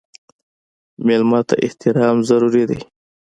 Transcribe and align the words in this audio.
مېلمه 1.05 1.41
ته 1.47 1.55
احترام 1.65 2.17
ضروري 2.29 2.63
دی. 2.69 2.79